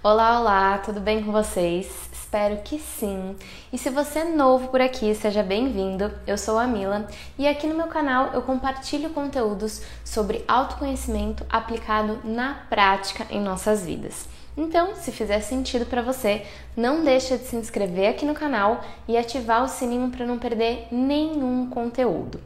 Olá, 0.00 0.38
olá, 0.38 0.78
tudo 0.78 1.00
bem 1.00 1.24
com 1.24 1.32
vocês? 1.32 2.08
Espero 2.12 2.58
que 2.58 2.78
sim. 2.78 3.34
E 3.72 3.76
se 3.76 3.90
você 3.90 4.20
é 4.20 4.24
novo 4.24 4.68
por 4.68 4.80
aqui, 4.80 5.12
seja 5.12 5.42
bem-vindo. 5.42 6.12
Eu 6.24 6.38
sou 6.38 6.56
a 6.56 6.68
Mila 6.68 7.08
e 7.36 7.48
aqui 7.48 7.66
no 7.66 7.74
meu 7.74 7.88
canal 7.88 8.30
eu 8.32 8.40
compartilho 8.42 9.10
conteúdos 9.10 9.82
sobre 10.04 10.44
autoconhecimento 10.46 11.44
aplicado 11.50 12.20
na 12.22 12.54
prática 12.70 13.26
em 13.28 13.40
nossas 13.40 13.84
vidas. 13.84 14.28
Então, 14.56 14.94
se 14.94 15.10
fizer 15.10 15.40
sentido 15.40 15.84
para 15.84 16.00
você, 16.00 16.46
não 16.76 17.02
deixa 17.02 17.36
de 17.36 17.46
se 17.46 17.56
inscrever 17.56 18.08
aqui 18.08 18.24
no 18.24 18.34
canal 18.34 18.80
e 19.08 19.16
ativar 19.16 19.64
o 19.64 19.68
sininho 19.68 20.10
para 20.10 20.24
não 20.24 20.38
perder 20.38 20.86
nenhum 20.92 21.68
conteúdo. 21.68 22.40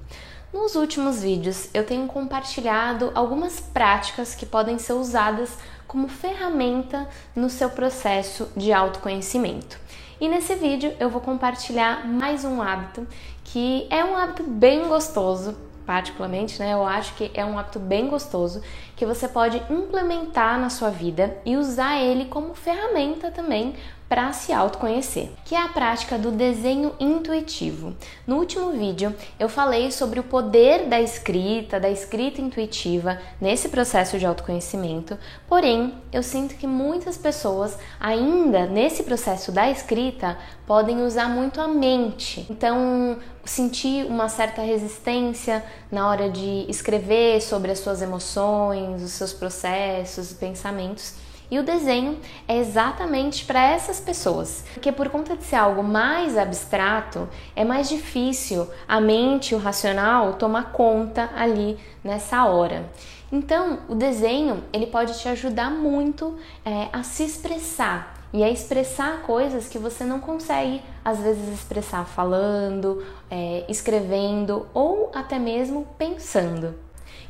Nos 0.53 0.75
últimos 0.75 1.23
vídeos 1.23 1.71
eu 1.73 1.87
tenho 1.87 2.07
compartilhado 2.07 3.11
algumas 3.15 3.59
práticas 3.59 4.35
que 4.35 4.45
podem 4.45 4.79
ser 4.79 4.93
usadas 4.93 5.57
como 5.93 6.09
ferramenta 6.09 7.07
no 7.37 7.51
seu 7.51 7.69
processo 7.69 8.49
de 8.57 8.73
autoconhecimento. 8.73 9.79
E 10.19 10.27
nesse 10.27 10.55
vídeo 10.55 10.91
eu 10.99 11.11
vou 11.11 11.21
compartilhar 11.21 12.09
mais 12.09 12.47
um 12.47 12.63
hábito 12.63 13.07
que 13.45 13.87
é 13.91 14.03
um 14.03 14.17
hábito 14.17 14.43
bem 14.43 14.89
gostoso, 14.89 15.55
particularmente, 15.85 16.59
né? 16.59 16.73
Eu 16.73 16.83
acho 16.83 17.15
que 17.15 17.31
é 17.35 17.45
um 17.45 17.59
hábito 17.59 17.79
bem 17.79 18.09
gostoso 18.09 18.63
que 18.97 19.05
você 19.05 19.29
pode 19.29 19.63
implementar 19.69 20.59
na 20.59 20.71
sua 20.71 20.89
vida 20.89 21.37
e 21.45 21.59
usar 21.59 22.01
ele 22.01 22.25
como 22.25 22.55
ferramenta 22.55 23.31
também 23.31 23.75
para 24.13 24.31
se 24.35 24.53
autoconhecer, 24.53 25.31
que 25.43 25.55
é 25.55 25.59
a 25.59 25.69
prática 25.69 26.19
do 26.19 26.31
desenho 26.31 26.95
intuitivo. 27.01 27.95
No 28.27 28.37
último 28.37 28.71
vídeo 28.73 29.15
eu 29.41 29.49
falei 29.49 29.91
sobre 29.91 30.21
o 30.21 30.23
poder 30.23 30.87
da 30.87 31.01
escrita, 31.01 31.81
da 31.81 31.89
escrita 31.89 32.39
intuitiva 32.39 33.19
nesse 33.41 33.71
processo 33.71 34.19
de 34.19 34.27
autoconhecimento, 34.27 35.17
porém 35.49 35.95
eu 36.13 36.23
sinto 36.23 36.57
que 36.57 36.67
muitas 36.67 37.17
pessoas 37.17 37.79
ainda 37.99 38.67
nesse 38.67 39.03
processo 39.03 39.51
da 39.51 39.71
escrita 39.71 40.37
podem 40.67 41.01
usar 41.01 41.31
muito 41.31 41.59
a 41.59 41.67
mente. 41.67 42.47
Então, 42.51 43.17
sentir 43.47 44.05
uma 44.05 44.29
certa 44.29 44.61
resistência 44.61 45.65
na 45.91 46.07
hora 46.07 46.29
de 46.29 46.67
escrever 46.69 47.41
sobre 47.41 47.71
as 47.71 47.79
suas 47.79 48.03
emoções, 48.03 49.03
os 49.03 49.13
seus 49.13 49.33
processos, 49.33 50.35
pensamentos. 50.35 51.32
E 51.53 51.59
o 51.59 51.63
desenho 51.63 52.19
é 52.49 52.57
exatamente 52.57 53.45
para 53.45 53.63
essas 53.63 54.01
pessoas, 54.01 54.65
porque 54.73 54.91
por 54.91 55.11
conta 55.11 55.37
de 55.37 55.45
ser 55.45 55.57
algo 55.57 55.83
mais 55.83 56.39
abstrato, 56.39 57.29
é 57.55 57.63
mais 57.63 57.91
difícil 57.91 58.67
a 58.89 58.99
mente, 58.99 59.55
o 59.55 59.59
racional 59.59 60.33
tomar 60.33 60.73
conta 60.73 61.29
ali 61.37 61.79
nessa 62.03 62.47
hora. 62.47 62.91
Então, 63.31 63.81
o 63.87 63.95
desenho 63.95 64.65
ele 64.73 64.87
pode 64.87 65.21
te 65.21 65.29
ajudar 65.29 65.71
muito 65.71 66.39
é, 66.65 66.89
a 66.91 67.03
se 67.03 67.23
expressar 67.23 68.15
e 68.33 68.43
a 68.43 68.49
expressar 68.49 69.21
coisas 69.21 69.69
que 69.69 69.77
você 69.77 70.05
não 70.05 70.21
consegue 70.21 70.81
às 71.05 71.19
vezes 71.19 71.53
expressar 71.53 72.07
falando, 72.07 73.05
é, 73.31 73.67
escrevendo 73.69 74.67
ou 74.73 75.13
até 75.15 75.39
mesmo 75.39 75.87
pensando. 75.99 76.75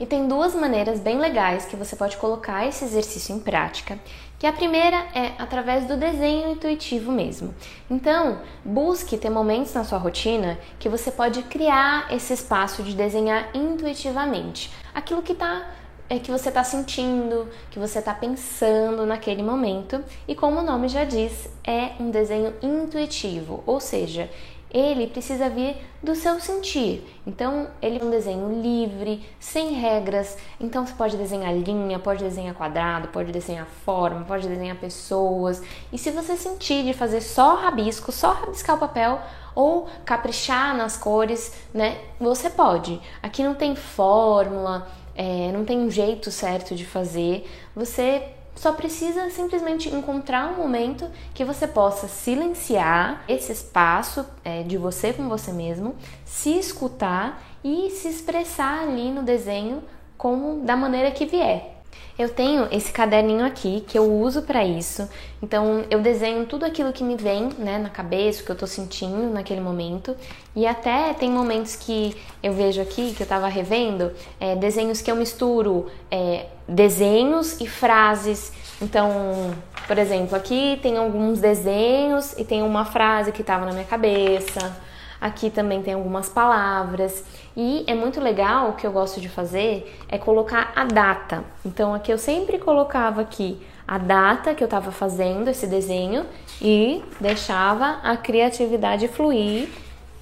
E 0.03 0.07
tem 0.07 0.27
duas 0.27 0.53
maneiras 0.53 0.99
bem 0.99 1.17
legais 1.21 1.65
que 1.65 1.77
você 1.77 1.95
pode 1.95 2.17
colocar 2.17 2.67
esse 2.67 2.85
exercício 2.85 3.37
em 3.37 3.39
prática. 3.39 4.01
Que 4.37 4.49
a 4.49 4.53
primeira 4.53 4.97
é 5.15 5.31
através 5.39 5.87
do 5.87 5.97
desenho 5.97 6.51
intuitivo 6.51 7.13
mesmo. 7.13 7.55
Então, 7.89 8.41
busque 8.65 9.17
ter 9.17 9.31
momentos 9.31 9.73
na 9.73 9.85
sua 9.85 9.99
rotina 9.99 10.59
que 10.81 10.89
você 10.89 11.13
pode 11.13 11.45
criar 11.45 12.13
esse 12.13 12.33
espaço 12.33 12.83
de 12.83 12.97
desenhar 12.97 13.51
intuitivamente. 13.55 14.73
Aquilo 14.93 15.23
que 15.23 15.35
está 15.35 15.71
é 16.11 16.19
que 16.19 16.33
você 16.33 16.49
está 16.49 16.65
sentindo, 16.65 17.49
que 17.71 17.79
você 17.79 18.01
está 18.01 18.13
pensando 18.13 19.07
naquele 19.07 19.45
momento. 19.45 20.03
E 20.27 20.35
como 20.35 20.59
o 20.59 20.65
nome 20.65 20.89
já 20.89 21.05
diz, 21.05 21.49
é 21.63 21.93
um 22.01 22.11
desenho 22.11 22.53
intuitivo, 22.61 23.63
ou 23.65 23.79
seja, 23.79 24.29
ele 24.73 25.07
precisa 25.07 25.51
vir 25.51 25.77
do 26.03 26.15
seu 26.15 26.41
sentir. 26.41 27.07
Então, 27.27 27.69
ele 27.81 28.01
é 28.01 28.05
um 28.05 28.11
desenho 28.11 28.61
livre, 28.63 29.23
sem 29.39 29.73
regras. 29.75 30.39
Então, 30.59 30.87
você 30.87 30.95
pode 30.95 31.17
desenhar 31.17 31.55
linha, 31.55 31.99
pode 31.99 32.25
desenhar 32.25 32.55
quadrado, 32.55 33.09
pode 33.09 33.31
desenhar 33.31 33.67
forma, 33.85 34.25
pode 34.25 34.49
desenhar 34.49 34.77
pessoas. 34.77 35.63
E 35.93 35.99
se 35.99 36.11
você 36.11 36.37
sentir 36.37 36.85
de 36.85 36.95
fazer 36.95 37.21
só 37.21 37.57
rabisco, 37.57 38.11
só 38.11 38.33
rabiscar 38.33 38.77
o 38.77 38.81
papel 38.81 39.21
ou 39.55 39.87
caprichar 40.05 40.75
nas 40.75 40.97
cores, 40.97 41.55
né? 41.75 41.99
Você 42.19 42.49
pode. 42.49 42.99
Aqui 43.23 43.45
não 43.45 43.55
tem 43.55 43.77
fórmula, 43.77 44.89
é, 45.15 45.53
não 45.53 45.67
tem 45.67 45.79
um 45.79 45.91
jeito 45.91 46.31
certo 46.31 46.75
de 46.75 46.87
fazer. 46.87 47.47
Você 47.77 48.27
só 48.55 48.73
precisa 48.73 49.31
simplesmente 49.31 49.89
encontrar 49.89 50.53
um 50.53 50.57
momento 50.57 51.09
que 51.35 51.45
você 51.45 51.67
possa 51.67 52.07
silenciar 52.07 53.25
esse 53.29 53.53
espaço 53.53 54.25
é, 54.45 54.63
de 54.63 54.77
você 54.77 55.13
com 55.13 55.29
você 55.29 55.53
mesmo, 55.53 55.95
se 56.25 56.59
escutar 56.59 57.43
e 57.65 57.91
se 57.91 58.09
expressar 58.09 58.83
ali 58.83 59.11
no 59.11 59.23
desenho 59.23 59.83
como 60.17 60.65
da 60.65 60.77
maneira 60.77 61.11
que 61.11 61.27
vier. 61.27 61.73
Eu 62.19 62.29
tenho 62.29 62.69
esse 62.71 62.93
caderninho 62.93 63.45
aqui 63.45 63.83
que 63.87 63.99
eu 63.99 64.05
uso 64.05 64.43
para 64.43 64.65
isso. 64.65 65.09
Então 65.43 65.85
eu 65.91 66.01
desenho 66.01 66.47
tudo 66.47 66.65
aquilo 66.65 66.93
que 66.93 67.03
me 67.03 67.17
vem, 67.17 67.49
né, 67.59 67.79
na 67.79 67.89
cabeça, 67.89 68.43
o 68.43 68.45
que 68.45 68.53
eu 68.53 68.57
tô 68.57 68.67
sentindo 68.67 69.33
naquele 69.33 69.61
momento. 69.61 70.15
E 70.55 70.67
até 70.67 71.15
tem 71.15 71.31
momentos 71.31 71.75
que 71.75 72.15
eu 72.43 72.53
vejo 72.53 72.81
aqui 72.81 73.15
que 73.15 73.23
eu 73.23 73.27
tava 73.27 73.49
revendo, 73.49 74.13
é, 74.39 74.55
desenhos 74.55 75.01
que 75.01 75.11
eu 75.11 75.17
misturo 75.17 75.87
é, 76.11 76.47
desenhos 76.73 77.61
e 77.61 77.69
frases. 77.69 78.53
Então, 78.81 79.53
por 79.87 79.99
exemplo, 79.99 80.37
aqui 80.37 80.79
tem 80.83 80.97
alguns 80.97 81.41
desenhos 81.41 82.33
e 82.39 82.45
tem 82.45 82.63
uma 82.63 82.85
frase 82.85 83.31
que 83.31 83.43
tava 83.43 83.67
na 83.67 83.73
minha 83.73 83.85
cabeça. 83.85 84.77
Aqui 85.21 85.51
também 85.51 85.83
tem 85.83 85.95
algumas 85.95 86.29
palavras 86.29 87.25
e 87.57 87.85
é 87.87 87.95
muito 87.95 88.21
legal, 88.21 88.71
o 88.71 88.73
que 88.73 88.85
eu 88.85 88.91
gosto 88.91 89.21
de 89.21 89.29
fazer 89.29 90.01
é 90.09 90.19
colocar 90.19 90.73
a 90.75 90.85
data. 90.85 91.45
Então 91.65 91.95
aqui 91.95 92.13
eu 92.13 92.19
sempre 92.19 92.59
colocava 92.59 93.21
aqui 93.21 93.61
a 93.87 93.99
data 93.99 94.53
que 94.55 94.65
eu 94.65 94.67
estava 94.67 94.91
fazendo 94.91 95.49
esse 95.49 95.67
desenho 95.67 96.27
e 96.61 97.05
deixava 97.21 98.01
a 98.03 98.17
criatividade 98.17 99.07
fluir 99.07 99.69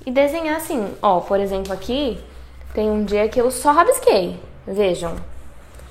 e 0.04 0.10
desenhar 0.10 0.56
assim. 0.56 0.92
Ó, 1.00 1.20
por 1.20 1.40
exemplo, 1.40 1.72
aqui 1.72 2.18
tem 2.74 2.90
um 2.90 3.04
dia 3.04 3.26
que 3.28 3.40
eu 3.40 3.50
só 3.50 3.72
rabisquei. 3.72 4.38
Vejam. 4.66 5.29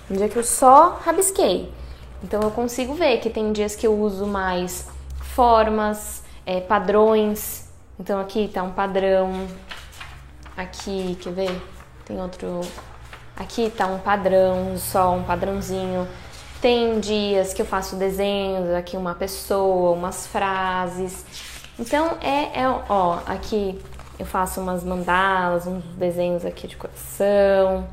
Um 0.10 0.16
dia 0.16 0.28
que 0.28 0.38
eu 0.38 0.44
só 0.44 1.00
rabisquei. 1.04 1.72
Então 2.24 2.42
eu 2.42 2.52
consigo 2.52 2.94
ver 2.94 3.20
que 3.20 3.30
tem 3.30 3.52
dias 3.52 3.76
que 3.76 3.86
eu 3.86 3.98
uso 3.98 4.26
mais 4.26 4.88
formas, 5.22 6.24
é, 6.46 6.60
padrões, 6.60 7.70
então 8.00 8.20
aqui 8.20 8.48
tá 8.48 8.64
um 8.64 8.72
padrão. 8.72 9.48
Aqui, 10.56 11.18
quer 11.22 11.34
ver? 11.34 11.62
Tem 12.06 12.20
outro. 12.22 12.62
Aqui 13.36 13.70
tá 13.70 13.88
um 13.88 14.00
padrão, 14.00 14.78
só 14.78 15.14
um 15.14 15.24
padrãozinho. 15.24 16.08
Tem 16.62 17.00
dias 17.00 17.54
que 17.54 17.62
eu 17.62 17.66
faço 17.66 17.96
desenhos, 17.96 18.74
aqui 18.74 18.98
uma 18.98 19.16
pessoa, 19.16 19.92
umas 19.92 20.28
frases. 20.28 21.26
Então 21.78 22.18
é, 22.22 22.62
é 22.62 22.68
ó, 22.90 23.20
aqui 23.26 23.80
eu 24.18 24.26
faço 24.26 24.60
umas 24.60 24.84
mandalas, 24.84 25.68
uns 25.68 25.84
desenhos 25.96 26.46
aqui 26.46 26.68
de 26.68 26.76
coração, 26.76 27.88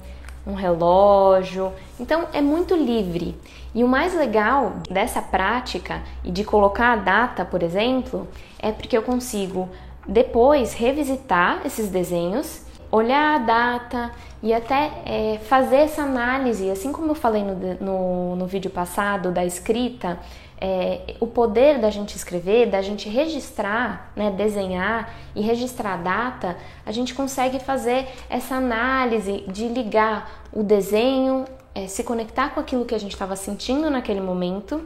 um 0.46 0.54
relógio. 0.54 1.72
Então 1.98 2.28
é 2.32 2.40
muito 2.40 2.74
livre. 2.74 3.36
E 3.74 3.82
o 3.82 3.88
mais 3.88 4.14
legal 4.14 4.74
dessa 4.88 5.20
prática 5.20 6.02
e 6.24 6.30
de 6.30 6.44
colocar 6.44 6.92
a 6.92 6.96
data, 6.96 7.44
por 7.44 7.62
exemplo, 7.62 8.28
é 8.58 8.72
porque 8.72 8.96
eu 8.96 9.02
consigo 9.02 9.68
depois 10.08 10.72
revisitar 10.72 11.62
esses 11.64 11.88
desenhos, 11.88 12.62
olhar 12.90 13.36
a 13.36 13.38
data 13.38 14.10
e 14.42 14.52
até 14.52 14.92
é, 15.04 15.38
fazer 15.48 15.76
essa 15.76 16.02
análise, 16.02 16.70
assim 16.70 16.92
como 16.92 17.10
eu 17.10 17.14
falei 17.14 17.42
no, 17.42 17.74
no, 17.80 18.36
no 18.36 18.46
vídeo 18.46 18.70
passado 18.70 19.30
da 19.30 19.44
escrita, 19.44 20.18
é, 20.60 21.14
o 21.20 21.26
poder 21.26 21.78
da 21.78 21.90
gente 21.90 22.16
escrever, 22.16 22.66
da 22.66 22.80
gente 22.80 23.08
registrar, 23.08 24.10
né, 24.16 24.30
desenhar 24.30 25.14
e 25.34 25.42
registrar 25.42 25.94
a 25.94 25.96
data, 25.96 26.56
a 26.84 26.92
gente 26.92 27.14
consegue 27.14 27.58
fazer 27.58 28.06
essa 28.28 28.54
análise 28.54 29.44
de 29.48 29.68
ligar 29.68 30.44
o 30.52 30.62
desenho, 30.62 31.44
é, 31.74 31.86
se 31.86 32.02
conectar 32.02 32.50
com 32.50 32.60
aquilo 32.60 32.84
que 32.84 32.94
a 32.94 32.98
gente 32.98 33.12
estava 33.12 33.36
sentindo 33.36 33.90
naquele 33.90 34.20
momento 34.20 34.82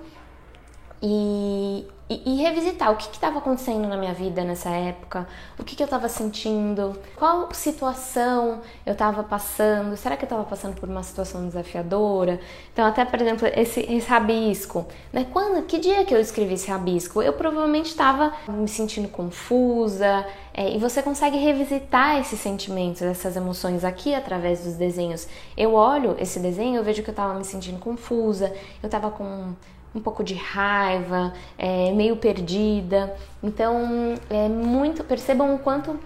e, 1.02 1.87
e, 2.11 2.23
e 2.26 2.43
revisitar 2.43 2.93
o 2.93 2.97
que 2.97 3.08
estava 3.11 3.38
acontecendo 3.38 3.88
na 3.88 3.97
minha 3.97 4.12
vida 4.12 4.44
nessa 4.44 4.69
época, 4.69 5.26
o 5.58 5.64
que, 5.64 5.75
que 5.75 5.82
eu 5.82 5.87
estava 5.87 6.08
sentindo, 6.08 6.99
qual 7.17 7.49
situação 7.55 8.61
eu 8.85 8.93
estava 8.93 9.23
passando, 9.23 9.97
será 9.97 10.17
que 10.17 10.25
eu 10.25 10.26
estava 10.26 10.44
passando 10.44 10.75
por 10.79 10.88
uma 10.88 11.02
situação 11.02 11.47
desafiadora? 11.47 12.38
Então, 12.73 12.85
até 12.85 13.05
por 13.05 13.20
exemplo, 13.20 13.49
esse, 13.55 13.81
esse 13.81 14.08
rabisco, 14.08 14.87
né? 15.12 15.26
Quando, 15.32 15.64
que 15.64 15.79
dia 15.79 16.05
que 16.05 16.14
eu 16.14 16.20
escrevi 16.20 16.55
esse 16.55 16.70
rabisco? 16.70 17.23
Eu 17.23 17.32
provavelmente 17.32 17.87
estava 17.87 18.32
me 18.49 18.69
sentindo 18.69 19.08
confusa, 19.08 20.26
é, 20.53 20.75
e 20.75 20.79
você 20.79 21.03
consegue 21.03 21.38
revisitar 21.38 22.19
esses 22.19 22.41
sentimentos, 22.41 23.00
essas 23.00 23.37
emoções 23.37 23.85
aqui 23.85 24.14
através 24.14 24.64
dos 24.64 24.75
desenhos. 24.75 25.26
Eu 25.56 25.75
olho 25.75 26.17
esse 26.19 26.38
desenho, 26.41 26.76
eu 26.76 26.85
vejo 26.85 27.03
que 27.03 27.08
eu 27.08 27.12
estava 27.12 27.32
me 27.35 27.44
sentindo 27.44 27.79
confusa, 27.79 28.53
eu 28.82 28.87
estava 28.87 29.11
com 29.11 29.55
um 29.94 30.00
pouco 30.00 30.22
de 30.22 30.34
raiva, 30.34 31.32
é, 31.58 31.90
meio 31.92 32.16
perdida. 32.16 33.14
Então, 33.42 34.14
é 34.28 34.48
muito. 34.48 35.02
Percebam 35.04 35.54
o 35.54 35.58
quanto 35.58 35.98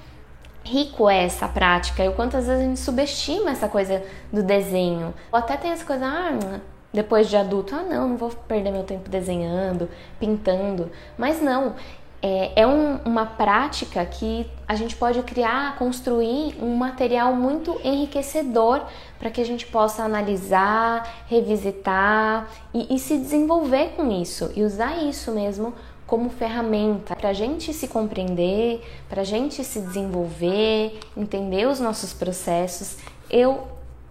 rico 0.65 1.11
é 1.11 1.25
essa 1.25 1.47
prática 1.47 2.03
e 2.03 2.09
o 2.09 2.13
quanto 2.13 2.37
às 2.37 2.47
vezes 2.47 2.63
a 2.63 2.67
gente 2.67 2.81
subestima 2.81 3.51
essa 3.51 3.69
coisa 3.69 4.03
do 4.33 4.43
desenho. 4.43 5.13
Ou 5.31 5.39
até 5.39 5.57
tem 5.57 5.71
essa 5.71 5.85
coisa, 5.85 6.07
ah, 6.07 6.61
depois 6.93 7.29
de 7.29 7.37
adulto, 7.37 7.75
ah, 7.75 7.83
não, 7.83 8.09
não 8.09 8.17
vou 8.17 8.31
perder 8.31 8.71
meu 8.71 8.85
tempo 8.85 9.11
desenhando, 9.11 9.89
pintando. 10.19 10.91
Mas 11.19 11.43
não, 11.43 11.75
é, 12.27 12.63
é 12.63 12.67
um, 12.67 12.97
uma 13.05 13.27
prática 13.27 14.03
que 14.07 14.47
a 14.67 14.75
gente 14.75 14.97
pode 14.97 15.23
criar, 15.25 15.77
construir 15.77 16.57
um 16.59 16.75
material 16.75 17.35
muito 17.37 17.79
enriquecedor 17.85 18.81
para 19.19 19.29
que 19.29 19.43
a 19.43 19.45
gente 19.45 19.67
possa 19.67 20.03
analisar, 20.03 21.27
revisitar 21.27 22.49
e, 22.73 22.95
e 22.95 22.99
se 22.99 23.19
desenvolver 23.19 23.91
com 23.95 24.11
isso 24.11 24.51
e 24.57 24.63
usar 24.63 25.05
isso 25.05 25.33
mesmo 25.33 25.75
como 26.07 26.31
ferramenta 26.31 27.15
para 27.15 27.29
a 27.29 27.33
gente 27.35 27.75
se 27.75 27.89
compreender, 27.89 28.83
para 29.07 29.21
a 29.21 29.25
gente 29.25 29.63
se 29.63 29.79
desenvolver, 29.83 30.99
entender 31.15 31.69
os 31.69 31.79
nossos 31.79 32.15
processos. 32.15 32.97
Eu 33.29 33.69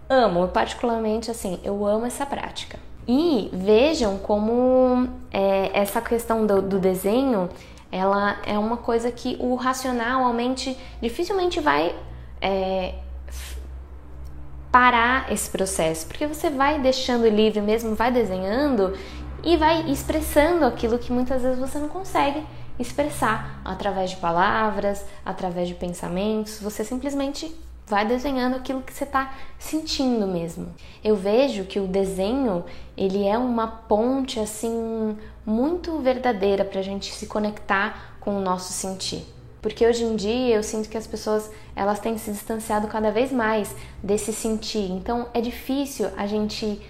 amo, 0.08 0.46
particularmente 0.46 1.32
assim, 1.32 1.58
eu 1.64 1.84
amo 1.84 2.06
essa 2.06 2.24
prática. 2.24 2.78
E 3.08 3.50
vejam 3.52 4.18
como 4.18 5.08
é, 5.32 5.70
essa 5.74 6.00
questão 6.00 6.46
do, 6.46 6.62
do 6.62 6.78
desenho 6.78 7.50
ela 7.94 8.40
é 8.44 8.58
uma 8.58 8.76
coisa 8.76 9.12
que 9.12 9.36
o 9.38 9.54
racional, 9.54 10.24
a 10.24 10.32
mente, 10.32 10.76
dificilmente 11.00 11.60
vai 11.60 11.94
é, 12.40 12.96
parar 14.72 15.30
esse 15.32 15.48
processo, 15.48 16.04
porque 16.08 16.26
você 16.26 16.50
vai 16.50 16.80
deixando 16.80 17.28
livre 17.28 17.60
mesmo, 17.60 17.94
vai 17.94 18.10
desenhando 18.10 18.98
e 19.44 19.56
vai 19.56 19.88
expressando 19.88 20.64
aquilo 20.64 20.98
que 20.98 21.12
muitas 21.12 21.42
vezes 21.42 21.56
você 21.56 21.78
não 21.78 21.88
consegue 21.88 22.44
expressar. 22.80 23.60
Através 23.64 24.10
de 24.10 24.16
palavras, 24.16 25.06
através 25.24 25.68
de 25.68 25.74
pensamentos, 25.76 26.58
você 26.60 26.82
simplesmente 26.82 27.54
vai 27.86 28.06
desenhando 28.06 28.56
aquilo 28.56 28.82
que 28.82 28.92
você 28.92 29.04
está 29.04 29.34
sentindo 29.58 30.26
mesmo. 30.26 30.74
Eu 31.02 31.16
vejo 31.16 31.64
que 31.64 31.78
o 31.78 31.86
desenho 31.86 32.64
ele 32.96 33.26
é 33.26 33.36
uma 33.36 33.66
ponte 33.66 34.40
assim 34.40 35.16
muito 35.44 35.98
verdadeira 35.98 36.64
para 36.64 36.80
a 36.80 36.82
gente 36.82 37.12
se 37.12 37.26
conectar 37.26 38.16
com 38.20 38.36
o 38.36 38.40
nosso 38.40 38.72
sentir. 38.72 39.24
Porque 39.60 39.86
hoje 39.86 40.04
em 40.04 40.16
dia 40.16 40.56
eu 40.56 40.62
sinto 40.62 40.88
que 40.88 40.96
as 40.96 41.06
pessoas 41.06 41.50
elas 41.74 41.98
têm 41.98 42.18
se 42.18 42.30
distanciado 42.30 42.88
cada 42.88 43.10
vez 43.10 43.32
mais 43.32 43.74
desse 44.02 44.32
sentir. 44.32 44.90
Então 44.90 45.28
é 45.34 45.40
difícil 45.40 46.08
a 46.16 46.26
gente 46.26 46.80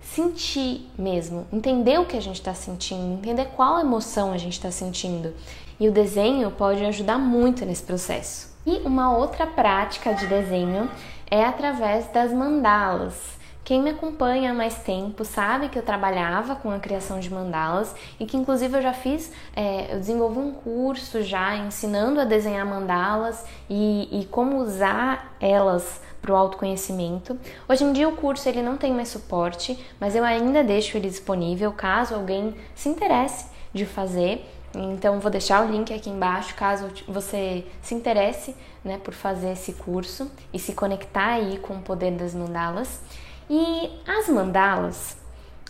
sentir 0.00 0.90
mesmo, 0.98 1.46
entender 1.52 1.98
o 1.98 2.04
que 2.04 2.16
a 2.16 2.20
gente 2.20 2.36
está 2.36 2.54
sentindo, 2.54 3.14
entender 3.14 3.46
qual 3.56 3.78
emoção 3.78 4.32
a 4.32 4.38
gente 4.38 4.52
está 4.52 4.70
sentindo. 4.70 5.34
E 5.80 5.88
o 5.88 5.92
desenho 5.92 6.50
pode 6.50 6.84
ajudar 6.84 7.18
muito 7.18 7.64
nesse 7.64 7.82
processo. 7.82 8.53
E 8.66 8.78
uma 8.84 9.16
outra 9.16 9.46
prática 9.46 10.14
de 10.14 10.26
desenho 10.26 10.90
é 11.30 11.44
através 11.44 12.06
das 12.08 12.32
mandalas. 12.32 13.34
Quem 13.64 13.82
me 13.82 13.90
acompanha 13.90 14.50
há 14.50 14.54
mais 14.54 14.74
tempo 14.76 15.24
sabe 15.24 15.70
que 15.70 15.78
eu 15.78 15.82
trabalhava 15.82 16.54
com 16.54 16.70
a 16.70 16.78
criação 16.78 17.18
de 17.18 17.32
mandalas 17.32 17.94
e 18.20 18.26
que 18.26 18.36
inclusive 18.36 18.76
eu 18.76 18.82
já 18.82 18.92
fiz, 18.92 19.32
é, 19.56 19.94
eu 19.94 19.98
desenvolvi 19.98 20.38
um 20.38 20.52
curso 20.52 21.22
já 21.22 21.56
ensinando 21.56 22.20
a 22.20 22.24
desenhar 22.24 22.66
mandalas 22.66 23.42
e, 23.68 24.20
e 24.20 24.26
como 24.26 24.58
usar 24.58 25.34
elas 25.40 26.02
para 26.20 26.32
o 26.32 26.36
autoconhecimento. 26.36 27.38
Hoje 27.66 27.84
em 27.84 27.92
dia 27.92 28.08
o 28.08 28.16
curso 28.16 28.46
ele 28.48 28.60
não 28.60 28.76
tem 28.76 28.92
mais 28.92 29.08
suporte, 29.08 29.78
mas 29.98 30.14
eu 30.14 30.24
ainda 30.24 30.62
deixo 30.62 30.96
ele 30.96 31.08
disponível 31.08 31.72
caso 31.72 32.14
alguém 32.14 32.54
se 32.74 32.90
interesse 32.90 33.46
de 33.72 33.86
fazer. 33.86 34.46
Então 34.74 35.20
vou 35.20 35.30
deixar 35.30 35.64
o 35.64 35.70
link 35.70 35.92
aqui 35.94 36.10
embaixo 36.10 36.54
caso 36.54 36.90
você 37.06 37.64
se 37.80 37.94
interesse, 37.94 38.56
né, 38.84 38.98
por 38.98 39.14
fazer 39.14 39.52
esse 39.52 39.74
curso 39.74 40.30
e 40.52 40.58
se 40.58 40.72
conectar 40.72 41.34
aí 41.34 41.58
com 41.58 41.74
o 41.74 41.82
poder 41.82 42.12
das 42.12 42.34
mandalas. 42.34 43.00
E 43.48 43.90
as 44.06 44.28
mandalas, 44.28 45.16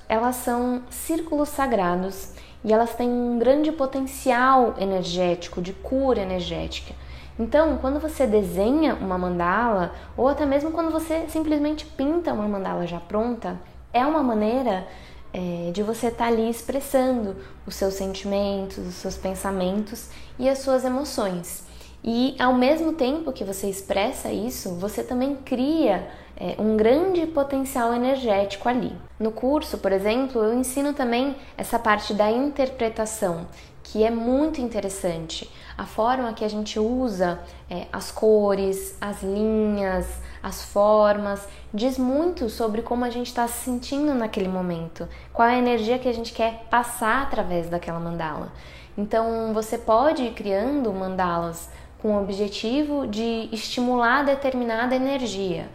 elas 0.09 0.37
são 0.37 0.83
círculos 0.91 1.49
sagrados 1.49 2.33
e 2.65 2.73
elas 2.73 2.95
têm 2.95 3.09
um 3.09 3.39
grande 3.39 3.71
potencial 3.73 4.75
energético 4.79 5.61
de 5.61 5.73
cura 5.73 6.21
energética. 6.21 6.95
Então, 7.39 7.79
quando 7.79 7.99
você 7.99 8.27
desenha 8.27 8.95
uma 8.95 9.19
mandala, 9.19 9.93
ou 10.17 10.29
até 10.29 10.47
mesmo 10.47 10.71
quando 10.71 10.91
você 10.91 11.25
simplesmente 11.29 11.85
pinta 11.85 12.33
uma 12.33 12.47
mandala 12.47 12.87
já 12.87 13.01
pronta, 13.01 13.59
é 13.93 14.07
uma 14.07 14.23
maneira 14.23 14.87
é, 15.35 15.73
de 15.73 15.83
você 15.83 16.07
estar 16.07 16.27
tá 16.27 16.31
ali 16.31 16.49
expressando 16.49 17.35
os 17.67 17.75
seus 17.75 17.95
sentimentos, 17.95 18.79
os 18.79 18.95
seus 18.95 19.17
pensamentos 19.17 20.09
e 20.39 20.49
as 20.49 20.59
suas 20.59 20.85
emoções. 20.85 21.65
E 22.05 22.37
ao 22.39 22.55
mesmo 22.55 22.93
tempo 22.93 23.33
que 23.33 23.43
você 23.43 23.69
expressa 23.69 24.31
isso, 24.31 24.75
você 24.77 25.03
também 25.03 25.35
cria 25.35 26.07
é, 26.37 26.55
um 26.59 26.77
grande 26.77 27.27
potencial 27.27 27.93
energético 27.93 28.69
ali. 28.69 28.93
No 29.19 29.33
curso, 29.33 29.79
por 29.79 29.91
exemplo, 29.91 30.43
eu 30.43 30.55
ensino 30.55 30.93
também 30.93 31.35
essa 31.57 31.79
parte 31.79 32.15
da 32.15 32.31
interpretação, 32.31 33.47
que 33.85 34.03
é 34.03 34.11
muito 34.11 34.61
interessante. 34.61 35.49
A 35.77 35.85
forma 35.85 36.33
que 36.33 36.45
a 36.45 36.49
gente 36.49 36.81
usa 36.81 37.39
é, 37.71 37.87
as 37.93 38.11
cores, 38.11 38.97
as 39.01 39.23
linhas, 39.23 40.07
as 40.43 40.63
formas, 40.65 41.47
diz 41.73 41.99
muito 41.99 42.49
sobre 42.49 42.83
como 42.83 43.05
a 43.05 43.11
gente 43.11 43.27
está 43.27 43.47
se 43.47 43.65
sentindo 43.65 44.15
naquele 44.15 44.49
momento, 44.49 45.07
qual 45.33 45.47
é 45.47 45.55
a 45.55 45.59
energia 45.59 45.99
que 45.99 46.09
a 46.09 46.13
gente 46.13 46.33
quer 46.33 46.67
passar 46.71 47.23
através 47.23 47.69
daquela 47.69 48.01
mandala. 48.01 48.51
Então 48.97 49.53
você 49.53 49.77
pode 49.77 50.23
ir 50.23 50.33
criando 50.33 50.93
mandalas 50.93 51.69
com 52.01 52.17
o 52.17 52.23
objetivo 52.23 53.07
de 53.07 53.49
estimular 53.53 54.25
determinada 54.25 54.95
energia. 54.95 55.69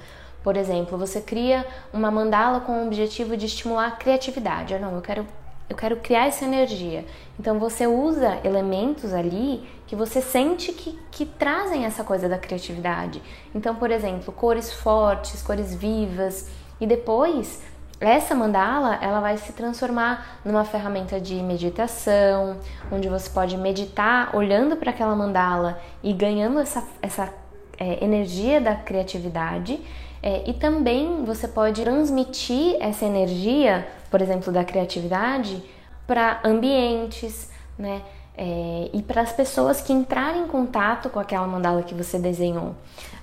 Por 0.44 0.56
exemplo, 0.56 0.98
você 0.98 1.20
cria 1.22 1.66
uma 1.94 2.10
mandala 2.10 2.62
com 2.62 2.84
o 2.84 2.88
objetivo 2.88 3.36
de 3.36 3.46
estimular 3.46 3.88
a 3.88 3.92
criatividade. 3.92 4.74
Ah, 4.74 4.80
não, 4.80 4.96
eu 4.96 5.02
quero 5.02 5.28
eu 5.70 5.76
quero 5.76 5.98
criar 5.98 6.26
essa 6.26 6.44
energia. 6.44 7.06
Então 7.40 7.60
você 7.60 7.86
usa 7.86 8.40
elementos 8.44 9.14
ali 9.14 9.64
que 9.86 9.96
você 9.96 10.22
sente 10.22 10.74
que, 10.74 11.00
que 11.12 11.26
trazem 11.26 11.86
essa 11.86 12.04
coisa 12.04 12.28
da 12.28 12.38
criatividade. 12.38 13.22
Então, 13.54 13.76
por 13.76 13.92
exemplo, 13.92 14.34
cores 14.34 14.74
fortes, 14.74 15.42
cores 15.42 15.74
vivas, 15.74 16.50
e 16.82 16.88
depois 16.88 17.62
essa 18.00 18.34
mandala 18.34 18.98
ela 19.02 19.20
vai 19.20 19.38
se 19.38 19.52
transformar 19.52 20.40
numa 20.46 20.64
ferramenta 20.64 21.20
de 21.20 21.36
meditação, 21.36 22.58
onde 22.92 23.10
você 23.10 23.30
pode 23.30 23.58
meditar 23.58 24.36
olhando 24.36 24.78
para 24.78 24.92
aquela 24.92 25.16
mandala 25.16 25.82
e 26.02 26.14
ganhando 26.14 26.60
essa, 26.60 26.84
essa 27.02 27.34
é, 27.78 28.04
energia 28.04 28.62
da 28.62 28.76
criatividade. 28.76 29.80
É, 30.22 30.44
e 30.50 30.54
também 30.54 31.24
você 31.24 31.48
pode 31.48 31.82
transmitir 31.82 32.76
essa 32.80 33.06
energia, 33.06 33.88
por 34.12 34.22
exemplo, 34.22 34.52
da 34.52 34.64
criatividade, 34.64 35.64
para 36.06 36.40
ambientes, 36.44 37.50
né? 37.78 38.02
É, 38.38 38.90
e 38.94 39.02
para 39.02 39.22
as 39.22 39.34
pessoas 39.34 39.82
que 39.82 39.92
entrarem 39.92 40.44
em 40.44 40.48
contato 40.48 41.10
com 41.10 41.20
aquela 41.20 41.46
mandala 41.46 41.84
que 41.84 41.94
você 41.94 42.18
desenhou. 42.18 42.74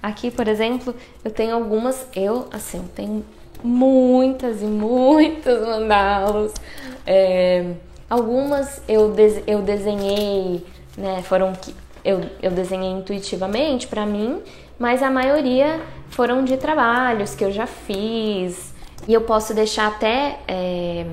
Aqui, 0.02 0.30
por 0.30 0.46
exemplo, 0.46 0.94
eu 1.24 1.30
tenho 1.30 1.54
algumas, 1.54 2.06
eu 2.14 2.46
assim, 2.52 2.86
tenho 2.94 3.24
muitas 3.62 4.60
e 4.60 4.66
muitas 4.66 5.66
mandalas. 5.66 6.52
É, 7.06 7.72
algumas 8.10 8.82
eu, 8.86 9.10
de, 9.10 9.42
eu 9.46 9.62
desenhei, 9.62 10.64
né? 10.96 11.22
Foram 11.22 11.52
que 11.54 11.74
eu, 12.04 12.20
eu 12.42 12.50
desenhei 12.50 12.92
intuitivamente 12.92 13.86
para 13.86 14.04
mim 14.04 14.42
mas 14.78 15.02
a 15.02 15.10
maioria 15.10 15.80
foram 16.10 16.44
de 16.44 16.56
trabalhos 16.56 17.34
que 17.34 17.44
eu 17.44 17.52
já 17.52 17.66
fiz. 17.66 18.74
E 19.06 19.12
eu 19.12 19.20
posso 19.20 19.54
deixar 19.54 19.88
até 19.88 20.40
é, 20.48 21.06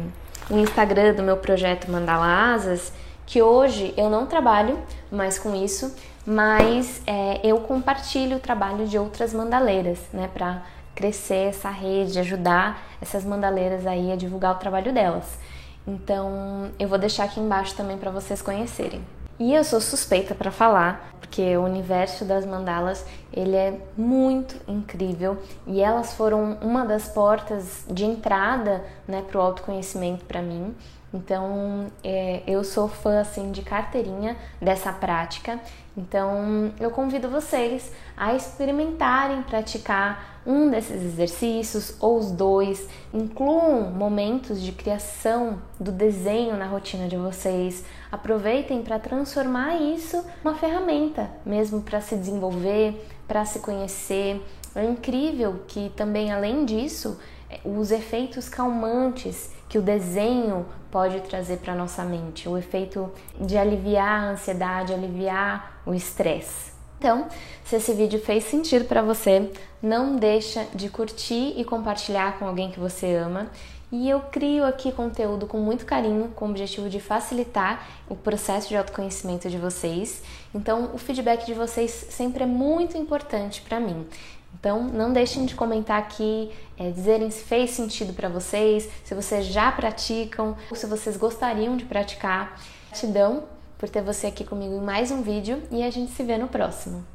o 0.50 0.58
Instagram 0.58 1.14
do 1.14 1.24
meu 1.24 1.38
projeto 1.38 1.92
Mandalasas, 1.92 2.92
que 3.26 3.42
hoje 3.42 3.94
eu 3.96 4.10
não 4.10 4.26
trabalho 4.26 4.80
mais 5.12 5.38
com 5.38 5.56
isso, 5.56 5.94
mas 6.26 7.02
é, 7.06 7.40
eu 7.44 7.60
compartilho 7.60 8.38
o 8.38 8.40
trabalho 8.40 8.88
de 8.88 8.98
outras 8.98 9.34
mandaleiras, 9.34 10.00
né, 10.12 10.30
para 10.34 10.64
crescer 10.96 11.50
essa 11.50 11.70
rede, 11.70 12.20
ajudar 12.20 12.82
essas 13.02 13.26
mandaleiras 13.26 13.86
aí 13.86 14.12
a 14.12 14.16
divulgar 14.16 14.56
o 14.56 14.60
trabalho 14.60 14.94
delas. 14.94 15.38
Então, 15.86 16.72
eu 16.80 16.88
vou 16.88 16.98
deixar 16.98 17.26
aqui 17.26 17.40
embaixo 17.40 17.76
também 17.76 17.98
para 17.98 18.12
vocês 18.12 18.42
conhecerem. 18.42 19.02
E 19.40 19.54
eu 19.54 19.64
sou 19.64 19.82
suspeita 19.82 20.34
para 20.36 20.52
falar, 20.52 21.12
porque 21.34 21.58
o 21.58 21.63
universo 21.63 22.24
das 22.24 22.46
mandalas 22.46 23.04
ele 23.34 23.56
é 23.56 23.80
muito 23.98 24.56
incrível 24.68 25.36
e 25.66 25.82
elas 25.82 26.13
foram 26.13 26.60
uma 26.62 26.86
das 26.86 27.08
portas 27.08 27.84
de 27.90 28.06
entrada 28.06 28.84
né, 29.08 29.24
para 29.28 29.40
o 29.40 29.42
autoconhecimento 29.42 30.24
para 30.25 30.44
mim. 30.44 30.75
Então, 31.13 31.91
é, 32.03 32.41
eu 32.48 32.63
sou 32.63 32.88
fã 32.88 33.22
assim 33.22 33.51
de 33.51 33.62
carteirinha 33.62 34.36
dessa 34.60 34.91
prática. 34.91 35.60
Então, 35.96 36.74
eu 36.79 36.89
convido 36.89 37.29
vocês 37.29 37.91
a 38.17 38.34
experimentarem 38.34 39.43
praticar 39.43 40.41
um 40.46 40.70
desses 40.70 41.03
exercícios 41.03 41.96
ou 42.00 42.17
os 42.17 42.32
dois. 42.32 42.89
Incluam 43.13 43.91
momentos 43.91 44.60
de 44.62 44.72
criação 44.72 45.62
do 45.79 45.91
desenho 45.91 46.58
na 46.58 46.65
rotina 46.65 47.08
de 47.08 47.15
vocês. 47.15 47.86
Aproveitem 48.12 48.82
para 48.82 48.98
transformar 48.98 49.75
isso 49.75 50.25
uma 50.43 50.55
ferramenta, 50.55 51.29
mesmo 51.46 51.82
para 51.82 52.01
se 52.01 52.15
desenvolver, 52.15 53.08
para 53.27 53.46
se 53.46 53.60
conhecer. 53.60 54.43
É 54.75 54.84
incrível 54.84 55.62
que 55.68 55.92
também 55.96 56.32
além 56.32 56.65
disso, 56.65 57.20
os 57.63 57.92
efeitos 57.92 58.50
calmantes 58.50 59.51
que 59.70 59.77
o 59.77 59.82
desenho 59.82 60.65
pode 60.92 61.20
trazer 61.22 61.58
para 61.58 61.74
nossa 61.74 62.03
mente, 62.03 62.48
o 62.48 62.58
efeito 62.58 63.12
de 63.39 63.58
aliviar 63.58 64.24
a 64.24 64.30
ansiedade, 64.32 64.94
aliviar 64.94 65.82
o 65.86 65.94
estresse. 65.94 66.72
Então, 67.00 67.27
se 67.65 67.75
esse 67.75 67.94
vídeo 67.94 68.20
fez 68.20 68.46
sentido 68.46 68.86
para 68.86 69.01
você, 69.01 69.51
não 69.82 70.15
deixa 70.15 70.65
de 70.74 70.89
curtir 70.89 71.53
e 71.58 71.65
compartilhar 71.65 72.39
com 72.39 72.46
alguém 72.46 72.72
que 72.72 72.80
você 72.80 73.15
ama. 73.15 73.48
E 73.92 74.10
eu 74.10 74.22
crio 74.22 74.65
aqui 74.65 74.92
conteúdo 74.92 75.46
com 75.46 75.58
muito 75.58 75.86
carinho, 75.86 76.30
com 76.30 76.46
o 76.46 76.50
objetivo 76.50 76.89
de 76.89 77.00
facilitar 77.00 77.86
o 78.10 78.15
processo 78.15 78.70
de 78.70 78.77
autoconhecimento 78.77 79.50
de 79.50 79.58
vocês. 79.58 80.24
Então, 80.56 80.92
o 80.94 80.98
feedback 80.98 81.46
de 81.46 81.53
vocês 81.53 81.92
sempre 82.10 82.44
é 82.44 82.48
muito 82.48 82.98
importante 82.98 83.62
para 83.62 83.80
mim. 83.80 84.08
Então, 84.54 84.84
não 84.84 85.12
deixem 85.12 85.46
de 85.46 85.56
comentar 85.56 86.00
aqui, 86.00 86.52
é, 86.78 86.90
dizerem 86.90 87.30
se 87.30 87.44
fez 87.44 87.72
sentido 87.72 88.14
para 88.14 88.30
vocês, 88.30 88.90
se 89.04 89.14
vocês 89.14 89.46
já 89.46 89.72
praticam 89.72 90.56
ou 90.70 90.76
se 90.76 90.86
vocês 90.86 91.18
gostariam 91.18 91.76
de 91.76 91.86
praticar. 91.86 92.60
Gratidão 92.90 93.44
por 93.78 93.90
ter 93.90 94.02
você 94.02 94.28
aqui 94.28 94.46
comigo 94.46 94.74
em 94.74 94.82
mais 94.82 95.12
um 95.12 95.22
vídeo 95.22 95.62
e 95.70 95.84
a 95.84 95.92
gente 95.92 96.12
se 96.12 96.24
vê 96.24 96.38
no 96.38 96.48
próximo. 96.48 97.12